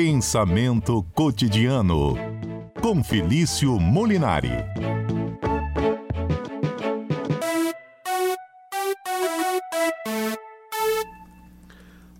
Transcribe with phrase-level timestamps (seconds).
[0.00, 2.14] Pensamento cotidiano
[2.80, 4.52] com Felício Molinari.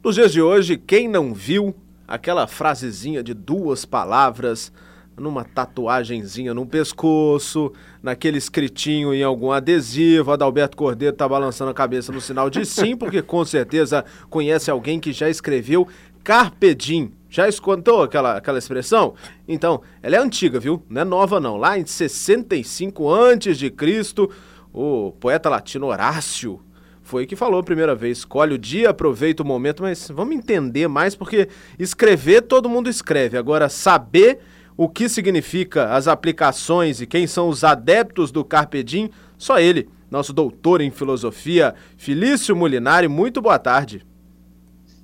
[0.03, 1.73] Nos dias de hoje, quem não viu
[2.09, 4.73] aquela frasezinha de duas palavras
[5.17, 7.73] numa tatuagenzinha no pescoço,
[8.03, 10.33] naquele escritinho em algum adesivo.
[10.33, 14.99] Adalberto Cordeiro tá balançando a cabeça no sinal de sim, porque com certeza conhece alguém
[14.99, 15.87] que já escreveu
[16.25, 17.13] Carpedim.
[17.31, 19.15] Já escutou aquela, aquela expressão?
[19.47, 20.83] Então, ela é antiga, viu?
[20.89, 21.57] Não é nova não.
[21.57, 24.31] Lá em 65 antes de Cristo,
[24.73, 26.61] o poeta latino Horácio
[27.03, 28.19] foi que falou a primeira vez.
[28.19, 33.37] Escolhe o dia, aproveita o momento, mas vamos entender mais porque escrever todo mundo escreve.
[33.37, 34.41] Agora saber
[34.77, 39.89] o que significa as aplicações e quem são os adeptos do Carpe Diem, só ele,
[40.11, 43.09] nosso doutor em filosofia, Felício Molinari.
[43.09, 44.07] Muito boa tarde.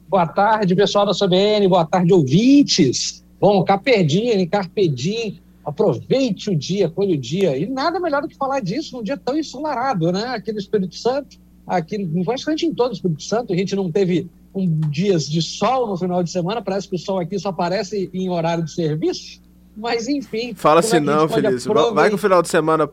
[0.09, 3.25] Boa tarde, pessoal da CBN, boa tarde, ouvintes.
[3.41, 7.57] Bom, Carpe Diem, Carpe Diem, aproveite o dia, colhe o dia.
[7.57, 10.27] E nada melhor do que falar disso num dia tão ensolarado, né?
[10.29, 14.29] Aqui no Espírito Santo, aqui, praticamente em todo o Espírito Santo, a gente não teve
[14.55, 18.09] um dias de sol no final de semana, parece que o sol aqui só aparece
[18.13, 19.43] em horário de serviço.
[19.77, 20.55] Mas enfim.
[20.55, 21.73] Fala assim, não, Felício.
[21.93, 22.89] Vai que o final de semana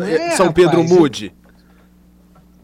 [0.00, 1.34] é, São Pedro rapaz, mude.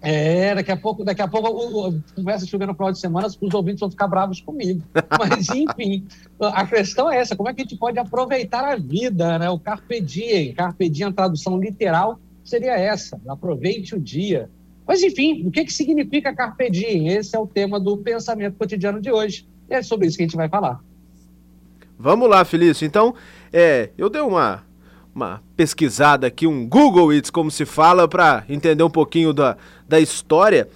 [0.03, 3.27] É, daqui a pouco, daqui a pouco o, começa a chover no final de semana,
[3.27, 4.83] os ouvintes vão ficar bravos comigo.
[5.19, 6.07] Mas, enfim,
[6.41, 9.51] a questão é essa: como é que a gente pode aproveitar a vida, né?
[9.51, 10.55] O Carpe Diem.
[10.55, 14.49] Carpe Diem, a tradução literal seria essa: aproveite o dia.
[14.87, 17.09] Mas, enfim, o que, que significa Carpe Diem?
[17.09, 19.47] Esse é o tema do pensamento cotidiano de hoje.
[19.69, 20.81] E é sobre isso que a gente vai falar.
[21.99, 22.87] Vamos lá, Felício.
[22.87, 23.15] Então,
[23.53, 24.65] é, eu dei uma,
[25.15, 29.57] uma pesquisada aqui, um Google It's, como se fala, para entender um pouquinho da,
[29.89, 30.69] da história.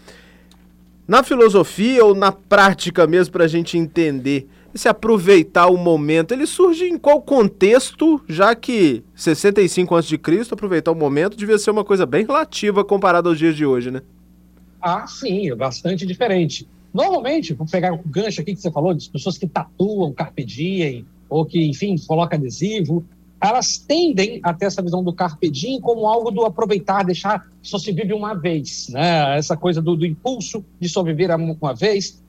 [1.06, 6.46] Na filosofia ou na prática mesmo, para a gente entender esse aproveitar o momento, ele
[6.46, 10.18] surge em qual contexto, já que 65 a.C.,
[10.50, 14.02] aproveitar o momento devia ser uma coisa bem relativa comparada aos dias de hoje, né?
[14.82, 16.66] Ah, sim, é bastante diferente.
[16.92, 21.06] Normalmente, vou pegar o gancho aqui que você falou, das pessoas que tatuam carpe diem,
[21.28, 23.04] ou que, enfim, coloca adesivo,
[23.44, 27.78] elas tendem a ter essa visão do carpe diem como algo do aproveitar, deixar só
[27.78, 29.36] se vive uma vez, né?
[29.36, 32.22] Essa coisa do, do impulso de só viver uma vez.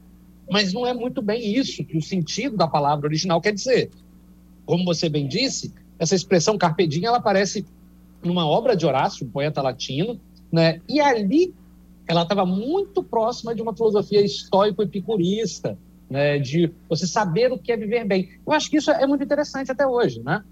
[0.51, 3.91] Mas não é muito bem isso que o sentido da palavra original quer dizer.
[4.65, 7.65] Como você bem disse, essa expressão carpe diem, ela aparece
[8.21, 10.19] numa obra de Horácio, um poeta latino,
[10.51, 10.81] né?
[10.89, 11.53] E ali
[12.07, 15.77] ela estava muito próxima de uma filosofia estoico-epicurista,
[16.09, 18.29] né, de você saber o que é viver bem.
[18.45, 20.43] Eu acho que isso é muito interessante até hoje, né?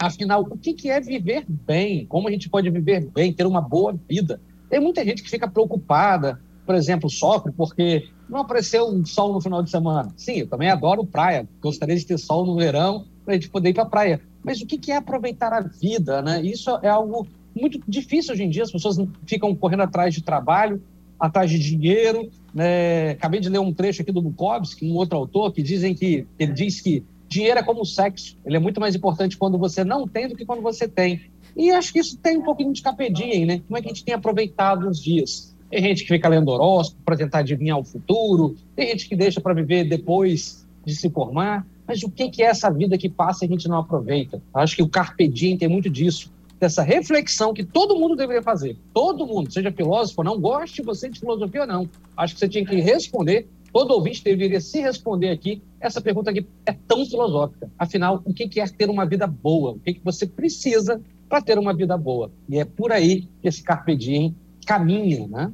[0.00, 2.06] Afinal, o que é viver bem?
[2.06, 4.40] Como a gente pode viver bem, ter uma boa vida?
[4.70, 9.40] Tem muita gente que fica preocupada, por exemplo, sofre porque não apareceu um sol no
[9.40, 10.12] final de semana.
[10.16, 13.70] Sim, eu também adoro praia, gostaria de ter sol no verão para a gente poder
[13.70, 14.20] ir para a praia.
[14.44, 16.42] Mas o que é aproveitar a vida, né?
[16.42, 17.26] Isso é algo
[17.58, 20.80] muito difícil hoje em dia, as pessoas ficam correndo atrás de trabalho,
[21.18, 22.30] atrás de dinheiro.
[22.54, 23.10] Né?
[23.10, 26.52] Acabei de ler um trecho aqui do Bukowski, um outro autor, que dizem que ele
[26.52, 30.28] diz que dinheiro é como sexo, ele é muito mais importante quando você não tem
[30.28, 31.20] do que quando você tem.
[31.56, 33.62] E acho que isso tem um pouquinho de capedinha, né?
[33.66, 35.54] Como é que a gente tem aproveitado os dias?
[35.70, 39.40] Tem gente que fica lendo horóscopo para tentar adivinhar o futuro, tem gente que deixa
[39.40, 41.66] para viver depois de se formar.
[41.86, 44.42] Mas o que é essa vida que passa e a gente não aproveita?
[44.54, 48.76] Acho que o Carpe Diem tem muito disso dessa reflexão que todo mundo deveria fazer.
[48.92, 51.88] Todo mundo, seja filósofo ou não, goste você de filosofia ou não.
[52.16, 56.46] Acho que você tinha que responder, todo ouvinte deveria se responder aqui essa pergunta que
[56.66, 57.70] é tão filosófica.
[57.78, 59.72] Afinal, o que é ter uma vida boa?
[59.72, 62.30] O que você precisa para ter uma vida boa?
[62.48, 64.34] E é por aí que esse Carpe Diem
[64.66, 65.52] caminha, né?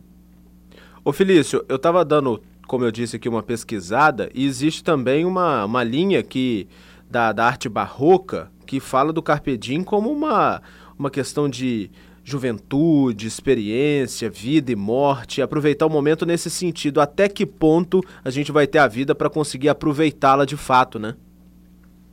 [1.05, 5.65] Ô Felício, eu estava dando, como eu disse aqui, uma pesquisada e existe também uma,
[5.65, 6.67] uma linha que
[7.11, 10.63] da, da arte barroca que fala do Carpe Diem como uma
[10.99, 11.91] uma questão de
[12.25, 17.01] juventude, experiência, vida e morte, aproveitar o momento nesse sentido.
[17.01, 21.15] Até que ponto a gente vai ter a vida para conseguir aproveitá-la de fato, né?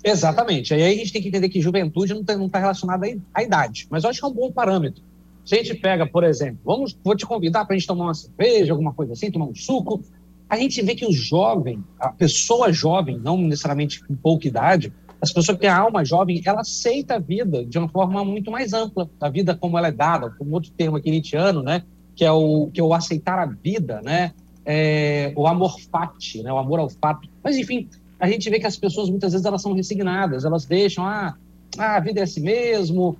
[0.03, 0.73] Exatamente.
[0.73, 4.03] Aí a gente tem que entender que juventude não está tá relacionada à idade, mas
[4.03, 5.01] eu acho que é um bom parâmetro.
[5.45, 8.13] Se a gente pega, por exemplo, vamos, vou te convidar para a gente tomar uma
[8.13, 10.03] cerveja, alguma coisa assim, tomar um suco.
[10.49, 15.31] A gente vê que o jovem, a pessoa jovem, não necessariamente com pouca idade, as
[15.31, 18.73] pessoas que têm a alma jovem, ela aceita a vida de uma forma muito mais
[18.73, 21.83] ampla, a vida como ela é dada, com outro termo aqui nietzscheano, né,
[22.15, 24.33] que é o que é o aceitar a vida, né,
[24.65, 27.29] é, o amor fati, né, o amor ao fato.
[27.43, 27.87] Mas enfim,
[28.19, 31.35] a gente vê que as pessoas muitas vezes elas são resignadas, elas deixam, ah,
[31.77, 33.15] ah a vida é assim mesmo,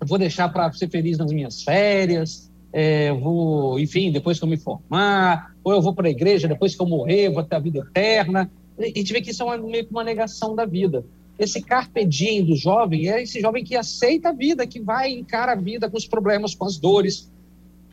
[0.00, 4.56] vou deixar para ser feliz nas minhas férias, é, vou, enfim, depois que eu me
[4.56, 7.80] formar, ou eu vou para a igreja, depois que eu morrer, vou ter a vida
[7.80, 8.50] eterna.
[8.78, 11.04] a gente vê que isso é uma, meio que uma negação da vida.
[11.38, 15.52] Esse carpe diem do jovem é esse jovem que aceita a vida, que vai encara
[15.52, 17.30] a vida com os problemas, com as dores,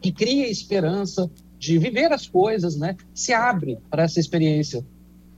[0.02, 2.96] que cria esperança de viver as coisas, né?
[3.14, 4.86] Se abre para essa experiência.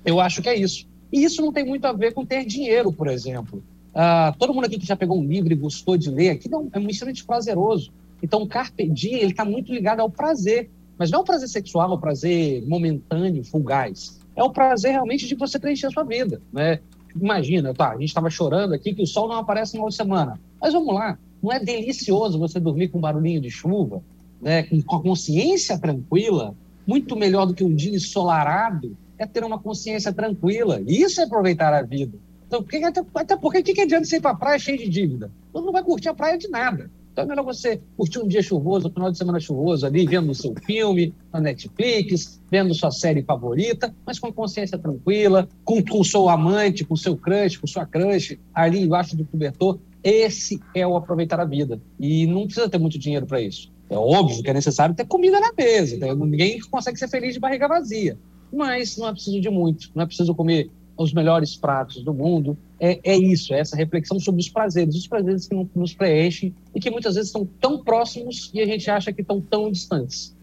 [0.05, 0.87] Eu acho que é isso.
[1.11, 3.63] E isso não tem muito a ver com ter dinheiro, por exemplo.
[3.93, 6.79] Uh, todo mundo aqui que já pegou um livro e gostou de ler, aqui é
[6.79, 7.91] um extremamente prazeroso.
[8.23, 10.69] Então, o carpe diem, ele está muito ligado ao prazer.
[10.97, 14.19] Mas não o prazer sexual, o prazer momentâneo, fugaz.
[14.35, 16.79] É o prazer realmente de você preencher a sua vida, né?
[17.19, 20.39] Imagina, tá, a gente estava chorando aqui que o sol não aparece uma semana.
[20.61, 24.01] Mas vamos lá, não é delicioso você dormir com um barulhinho de chuva,
[24.41, 26.55] né, com a consciência tranquila?
[26.85, 30.81] Muito melhor do que um dia ensolarado é ter uma consciência tranquila.
[30.85, 32.17] Isso é aproveitar a vida.
[32.47, 34.89] Então, até, até porque o que, que adianta você ir para a praia cheio de
[34.89, 35.31] dívida?
[35.53, 36.89] Você não vai curtir a praia de nada.
[37.11, 40.31] Então é melhor você curtir um dia chuvoso, um final de semana chuvoso ali, vendo
[40.31, 46.05] o seu filme na Netflix, vendo sua série favorita, mas com consciência tranquila, com o
[46.05, 49.77] seu amante, com o seu crush, com sua crush, ali embaixo do cobertor.
[50.03, 51.81] Esse é o aproveitar a vida.
[51.99, 53.71] E não precisa ter muito dinheiro para isso.
[53.89, 55.97] É óbvio que é necessário ter comida na mesa.
[56.15, 58.17] Ninguém consegue ser feliz de barriga vazia.
[58.51, 59.91] Mas não é preciso de muito.
[59.93, 62.57] Não é preciso comer os melhores pratos do mundo.
[62.79, 66.79] É, é isso, é essa reflexão sobre os prazeres, os prazeres que nos preenchem e
[66.79, 70.35] que muitas vezes estão tão próximos e a gente acha que estão tão distantes.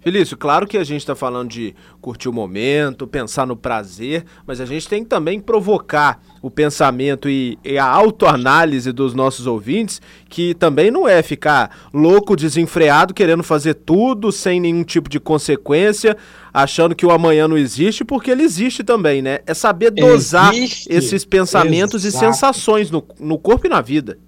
[0.00, 4.58] Felício, claro que a gente está falando de curtir o momento, pensar no prazer, mas
[4.58, 10.00] a gente tem que também provocar o pensamento e, e a autoanálise dos nossos ouvintes,
[10.26, 16.16] que também não é ficar louco, desenfreado, querendo fazer tudo sem nenhum tipo de consequência,
[16.52, 19.40] achando que o amanhã não existe, porque ele existe também, né?
[19.46, 20.88] É saber dosar existe.
[20.90, 22.24] esses pensamentos Exato.
[22.24, 24.18] e sensações no, no corpo e na vida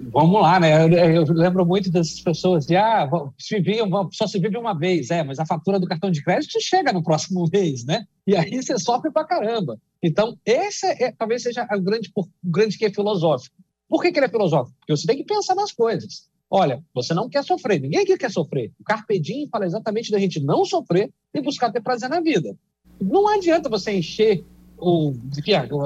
[0.00, 0.82] vamos lá, né?
[0.82, 3.08] Eu, eu, lembro muito dessas pessoas de ah,
[3.38, 3.80] se vive,
[4.12, 7.02] só se vive uma vez, é, mas a fatura do cartão de crédito chega no
[7.02, 8.06] próximo mês, né?
[8.26, 9.78] E aí você sofre pra caramba.
[10.02, 13.56] Então, esse é, talvez seja o grande, o grande que é filosófico.
[13.88, 14.76] Por que, que ele é filosófico?
[14.78, 16.28] Porque você tem que pensar nas coisas.
[16.50, 18.72] Olha, você não quer sofrer, ninguém aqui quer sofrer.
[18.80, 22.56] O Carpe Diem fala exatamente da gente não sofrer e buscar ter prazer na vida.
[23.00, 24.44] Não adianta você encher
[24.78, 25.12] o,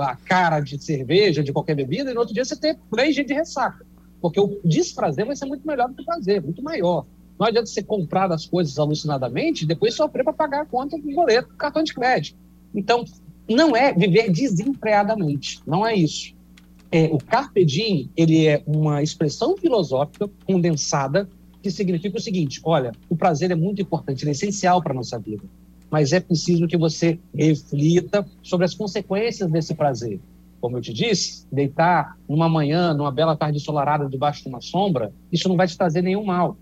[0.01, 3.27] a cara de cerveja, de qualquer bebida, e no outro dia você ter três dias
[3.27, 3.87] de ressaca.
[4.21, 7.07] Porque o desprazer vai ser muito melhor do que o prazer, muito maior.
[7.39, 11.11] Não adianta você comprar as coisas alucinadamente e depois sofrer para pagar a conta do
[11.15, 12.39] boleto do cartão de crédito.
[12.75, 13.05] Então,
[13.49, 16.35] não é viver desempregadamente, não é isso.
[16.93, 21.29] É, o Carpe Diem, ele é uma expressão filosófica condensada
[21.63, 24.97] que significa o seguinte, olha, o prazer é muito importante, ele é essencial para a
[24.97, 25.45] nossa vida,
[25.91, 30.21] mas é preciso que você reflita sobre as consequências desse prazer
[30.61, 35.12] como eu te disse, deitar numa manhã, numa bela tarde ensolarada debaixo de uma sombra,
[35.33, 36.57] isso não vai te trazer nenhum mal.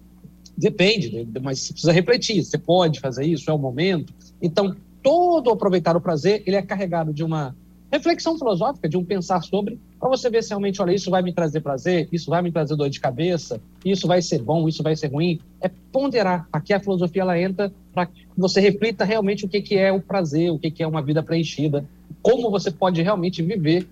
[0.56, 2.45] Depende, mas você precisa refletir.
[2.45, 4.12] Você pode fazer isso, é o momento.
[4.43, 7.55] Então, todo aproveitar o prazer, ele é carregado de uma
[7.91, 11.33] reflexão filosófica, de um pensar sobre, para você ver se realmente, olha, isso vai me
[11.33, 14.95] trazer prazer, isso vai me trazer dor de cabeça, isso vai ser bom, isso vai
[14.95, 15.41] ser ruim.
[15.61, 16.47] É ponderar.
[16.53, 20.00] Aqui a filosofia ela entra para que você reflita realmente o que, que é o
[20.00, 21.85] prazer, o que, que é uma vida preenchida,
[22.29, 23.89] como você pode realmente viver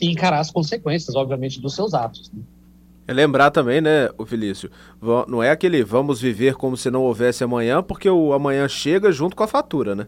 [0.00, 2.30] e encarar as consequências, obviamente, dos seus atos.
[2.32, 2.40] Né?
[3.08, 4.70] É lembrar também, né, o Felício,
[5.26, 9.34] não é aquele vamos viver como se não houvesse amanhã, porque o amanhã chega junto
[9.34, 10.06] com a fatura, né?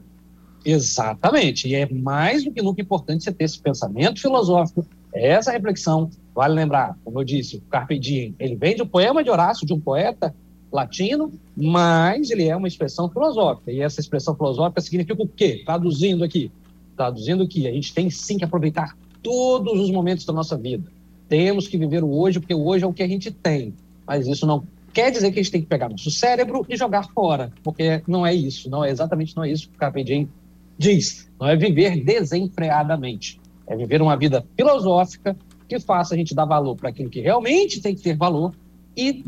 [0.65, 1.67] Exatamente.
[1.67, 6.09] E é mais do que nunca importante você ter esse pensamento filosófico, essa reflexão.
[6.33, 9.67] Vale lembrar, como eu disse, o Carpe Diem, ele vem de um poema de Horácio,
[9.67, 10.33] de um poeta
[10.71, 13.73] latino, mas ele é uma expressão filosófica.
[13.73, 15.63] E essa expressão filosófica significa o quê?
[15.65, 16.53] Traduzindo aqui,
[17.01, 20.85] traduzindo que a gente tem sim que aproveitar todos os momentos da nossa vida.
[21.31, 23.73] Temos que viver o hoje, porque o hoje é o que a gente tem.
[24.07, 27.05] Mas isso não quer dizer que a gente tem que pegar nosso cérebro e jogar
[27.15, 30.29] fora, porque não é isso, não é exatamente não é isso que o Carpe Diem
[30.77, 31.27] diz.
[31.41, 33.41] Não é viver desenfreadamente.
[33.67, 35.35] É viver uma vida filosófica
[35.67, 38.53] que faça a gente dar valor para aquilo que realmente tem que ter valor
[38.95, 39.25] e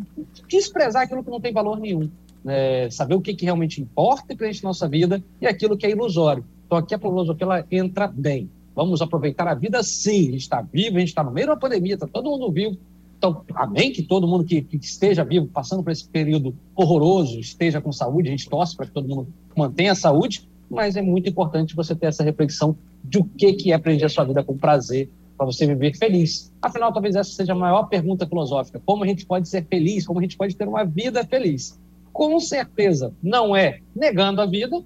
[0.46, 2.10] desprezar aquilo que não tem valor nenhum.
[2.44, 5.90] É, saber o que, que realmente importa e preenche nossa vida e aquilo que é
[5.90, 6.44] ilusório.
[6.72, 8.48] Então aqui a filosofia ela entra bem.
[8.74, 10.28] Vamos aproveitar a vida sim.
[10.28, 12.78] A gente está vivo, a gente está no meio da pandemia, está todo mundo vivo.
[13.18, 17.78] Então, amém que todo mundo que, que, esteja vivo, passando por esse período horroroso, esteja
[17.78, 21.28] com saúde, a gente torce para que todo mundo mantenha a saúde, mas é muito
[21.28, 22.74] importante você ter essa reflexão
[23.04, 26.50] de o que, que é preencher a sua vida com prazer, para você viver feliz.
[26.62, 30.20] Afinal, talvez essa seja a maior pergunta filosófica: como a gente pode ser feliz, como
[30.20, 31.78] a gente pode ter uma vida feliz?
[32.14, 34.82] Com certeza, não é negando a vida,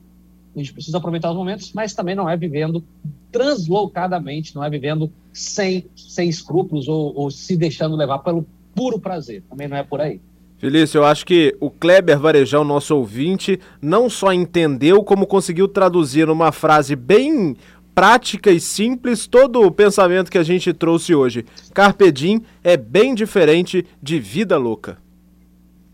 [0.56, 2.82] a gente precisa aproveitar os momentos, mas também não é vivendo
[3.30, 9.42] translocadamente, não é vivendo sem, sem escrúpulos ou, ou se deixando levar pelo puro prazer.
[9.48, 10.20] Também não é por aí.
[10.58, 16.26] Felício, eu acho que o Kleber Varejão, nosso ouvinte, não só entendeu, como conseguiu traduzir
[16.26, 17.54] numa frase bem
[17.94, 21.44] prática e simples todo o pensamento que a gente trouxe hoje.
[21.75, 24.98] Carpe Diem é bem diferente de vida louca.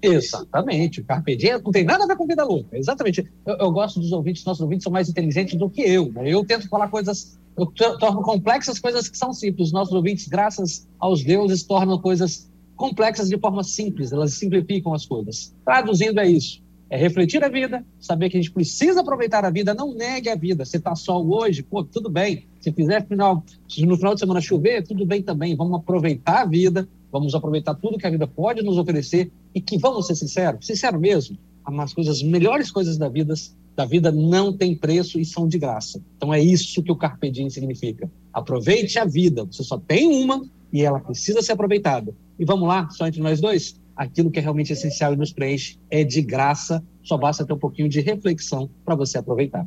[0.03, 1.01] Exatamente.
[1.01, 2.77] O Carpe Diem não tem nada a ver com vida louca.
[2.77, 3.25] Exatamente.
[3.47, 6.11] Eu, eu gosto dos ouvintes, nossos ouvintes são mais inteligentes do que eu.
[6.13, 6.29] Né?
[6.29, 9.71] Eu tento falar coisas, eu torno complexas coisas que são simples.
[9.71, 14.11] Nossos ouvintes, graças aos deuses, tornam coisas complexas de forma simples.
[14.11, 15.55] Elas simplificam as coisas.
[15.65, 16.61] Traduzindo é isso.
[16.91, 20.35] É refletir a vida, saber que a gente precisa aproveitar a vida, não negue a
[20.35, 20.63] vida.
[20.63, 22.45] Você está sol hoje, pô, tudo bem.
[22.61, 25.57] Se fizer final, se no final de semana chover, tudo bem também.
[25.57, 29.79] Vamos aproveitar a vida, vamos aproveitar tudo que a vida pode nos oferecer e que,
[29.79, 33.35] vamos ser sinceros, sincero mesmo, as coisas, as melhores coisas da vida,
[33.77, 36.03] da vida não tem preço e são de graça.
[36.17, 38.11] Então é isso que o Carpe Diem significa.
[38.33, 40.43] Aproveite a vida, você só tem uma
[40.73, 42.15] e ela precisa ser aproveitada.
[42.39, 43.81] E vamos lá, só entre nós dois?
[43.95, 47.59] Aquilo que é realmente essencial e nos preenche é de graça, só basta ter um
[47.59, 49.67] pouquinho de reflexão para você aproveitar.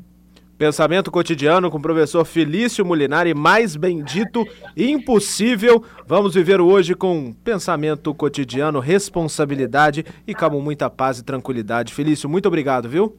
[0.58, 4.46] Pensamento cotidiano com o professor Felício Molinari, mais bendito
[4.76, 5.84] impossível.
[6.08, 11.94] Vamos viver hoje com pensamento cotidiano, responsabilidade e com muita paz e tranquilidade.
[11.94, 13.18] Felício, muito obrigado, viu?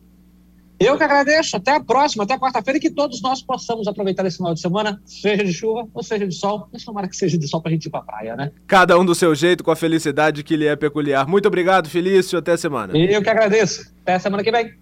[0.78, 1.56] Eu que agradeço.
[1.56, 5.00] Até a próxima, até quarta-feira, e que todos nós possamos aproveitar esse final de semana,
[5.04, 6.68] seja de chuva ou seja de sol.
[6.72, 8.50] Mas tomara que seja de sol para a gente ir para a praia, né?
[8.66, 11.26] Cada um do seu jeito, com a felicidade que lhe é peculiar.
[11.26, 12.38] Muito obrigado, Felício.
[12.38, 12.96] Até semana.
[12.96, 13.90] Eu que agradeço.
[14.02, 14.74] Até semana que vem.